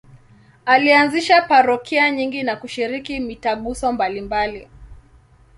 [0.65, 4.67] Alianzisha parokia nyingi na kushiriki mitaguso mbalimbali.